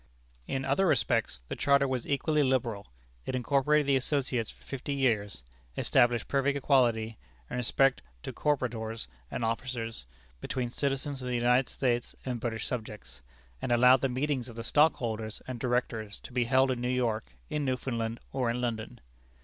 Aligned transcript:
In 0.47 0.65
other 0.65 0.87
respects 0.87 1.43
the 1.47 1.55
charter 1.55 1.87
was 1.87 2.07
equally 2.07 2.41
liberal. 2.41 2.87
It 3.27 3.35
incorporated 3.35 3.85
the 3.85 3.95
associates 3.97 4.49
for 4.49 4.63
fifty 4.63 4.95
years, 4.95 5.43
established 5.77 6.27
perfect 6.27 6.57
equality, 6.57 7.19
in 7.51 7.57
respect 7.57 8.01
to 8.23 8.33
corporators 8.33 9.05
and 9.29 9.45
officers, 9.45 10.07
between 10.39 10.71
citizens 10.71 11.21
of 11.21 11.27
the 11.27 11.35
United 11.35 11.69
States 11.69 12.15
and 12.25 12.39
British 12.39 12.65
subjects, 12.65 13.21
and 13.61 13.71
allowed 13.71 14.01
the 14.01 14.09
meetings 14.09 14.49
of 14.49 14.55
the 14.55 14.63
stockholders 14.63 15.39
and 15.47 15.59
directors 15.59 16.19
to 16.21 16.33
be 16.33 16.45
held 16.45 16.71
in 16.71 16.81
New 16.81 16.89
York, 16.89 17.33
in 17.51 17.63
Newfoundland, 17.63 18.19
or 18.33 18.49
in 18.49 18.59
London. 18.59 19.01